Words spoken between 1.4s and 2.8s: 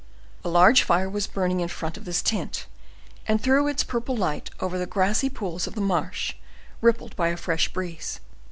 in front of this tent,